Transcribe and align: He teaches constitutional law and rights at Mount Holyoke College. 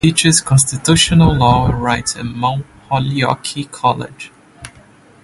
He 0.03 0.07
teaches 0.11 0.41
constitutional 0.41 1.31
law 1.35 1.69
and 1.69 1.79
rights 1.79 2.15
at 2.15 2.25
Mount 2.25 2.65
Holyoke 2.89 3.45
College. 3.71 4.31